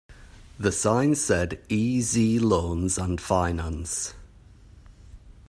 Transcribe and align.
The 0.57 0.71
sign 0.71 1.13
said 1.13 1.63
E 1.69 2.01
Z 2.01 2.39
Loans 2.39 2.97
and 2.97 3.21
Finance. 3.21 4.15